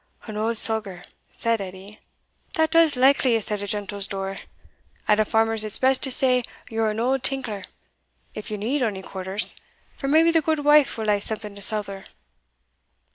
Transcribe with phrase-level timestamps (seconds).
[0.25, 1.99] "An auld soger," says Edie
[2.55, 4.39] "that does likeliest at a gentle's door;
[5.07, 7.63] at a farmer's it's best to say ye're an auld tinkler,
[8.33, 9.53] if ye need ony quarters,
[9.95, 12.05] for maybe the gudewife will hae something to souther."